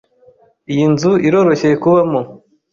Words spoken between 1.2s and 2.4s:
iroroshye kubamo.